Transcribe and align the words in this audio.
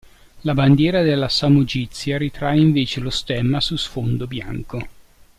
La 0.39 0.55
bandiera 0.55 1.03
della 1.03 1.29
Samogizia 1.29 2.17
ritrae 2.17 2.57
invece 2.57 2.99
lo 3.01 3.11
stemma 3.11 3.61
su 3.61 3.75
sfondo 3.75 4.25
bianco. 4.25 4.87